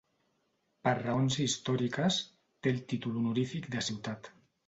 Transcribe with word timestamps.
Per 0.87 0.93
raons 1.01 1.35
històriques, 1.43 2.17
té 2.59 2.75
el 2.77 2.81
títol 2.93 3.19
honorífic 3.21 3.71
de 3.77 3.85
ciutat. 3.91 4.35